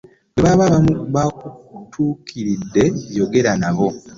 Bwe 0.37 0.41
baba 0.59 0.67
bakutuukiridde 1.15 2.83
yogera 3.17 3.51
nabo. 3.61 3.87